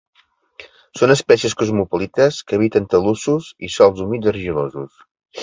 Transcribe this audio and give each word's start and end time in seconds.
Són 1.01 1.13
espècies 1.15 1.55
cosmopolites 1.59 2.39
que 2.49 2.59
habiten 2.59 2.89
talussos 2.95 3.53
i 3.69 3.71
sòls 3.77 4.03
humits 4.09 4.33
argilosos. 4.35 4.99